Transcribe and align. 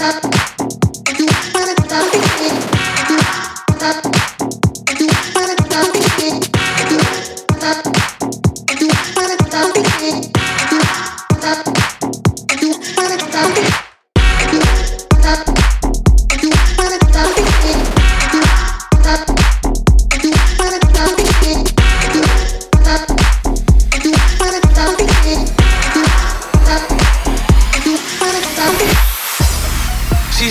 Thank 0.00 0.34
you. 0.34 0.39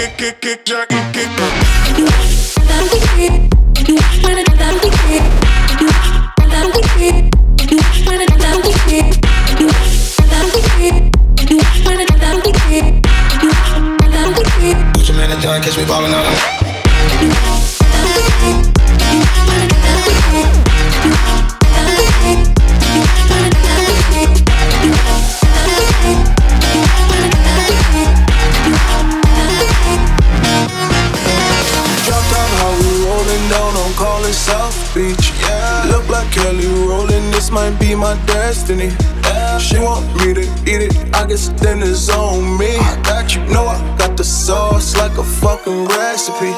You, 0.00 0.06
you, 0.06 0.56
done, 15.42 15.62
catch 15.62 15.76
me 15.76 15.84
ballin' 15.84 16.12
out. 16.14 16.59
South 34.40 34.94
Beach. 34.94 35.32
Yeah. 35.42 35.84
Look 35.90 36.08
like 36.08 36.30
Kelly 36.32 36.66
Rowland, 36.66 37.32
this 37.34 37.50
might 37.50 37.78
be 37.78 37.94
my 37.94 38.14
destiny. 38.26 38.90
She 39.58 39.78
want 39.78 40.06
me 40.16 40.32
to 40.32 40.42
eat 40.64 40.82
it, 40.88 41.14
I 41.14 41.26
guess 41.26 41.48
then 41.60 41.82
it's 41.82 42.08
on 42.08 42.56
me. 42.58 42.76
I 42.78 43.00
got 43.02 43.34
you, 43.34 43.42
know 43.52 43.66
I 43.66 43.78
got 43.98 44.16
the 44.16 44.24
sauce 44.24 44.96
like 44.96 45.16
a 45.18 45.24
fucking 45.24 45.84
recipe. 45.86 46.52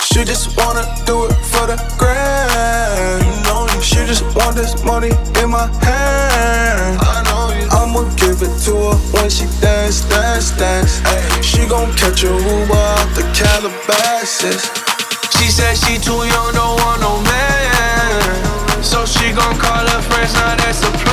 She 0.00 0.24
just 0.24 0.56
wanna 0.56 0.84
do 1.06 1.24
it 1.26 1.34
for 1.50 1.66
the 1.66 1.76
grand. 1.98 3.24
You 3.24 3.42
know. 3.44 3.66
She 3.80 4.04
just 4.06 4.22
want 4.36 4.54
this 4.54 4.84
money 4.84 5.10
in 5.42 5.50
my 5.50 5.66
hand. 5.82 6.98
I 7.00 7.22
know 7.26 7.50
you. 7.58 7.66
I'ma 7.80 8.02
give 8.16 8.42
it 8.42 8.54
to 8.66 8.74
her 8.88 8.96
when 9.14 9.28
she 9.30 9.46
dance, 9.60 10.02
dance, 10.08 10.50
dance. 10.56 11.00
Ay, 11.04 11.40
she 11.40 11.66
gon' 11.66 11.90
catch 11.94 12.22
a 12.22 12.28
Uber 12.28 12.74
out 12.74 13.08
the 13.16 13.24
Calabasas. 13.34 14.97
She 15.38 15.48
said 15.50 15.76
she 15.76 15.98
too 15.98 16.12
young, 16.12 16.52
don't 16.52 16.76
want 16.82 17.00
no 17.00 17.22
man. 17.22 18.82
So 18.82 19.06
she 19.06 19.32
gon' 19.32 19.56
call 19.56 19.86
her 19.86 20.02
friends, 20.02 20.34
now 20.34 20.56
that's 20.56 20.82
a 20.82 21.07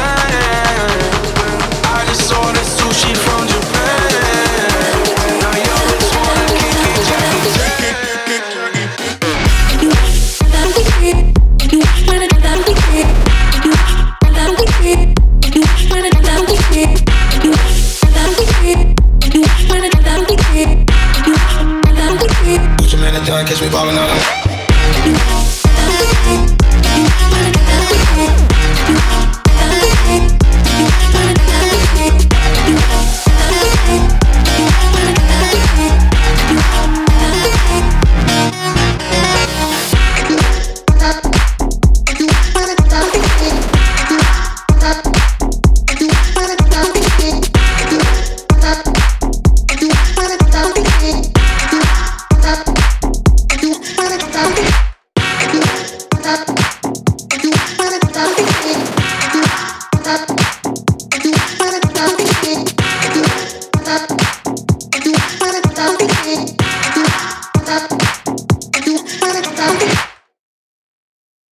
thank 66.25 66.59
you 66.59 66.64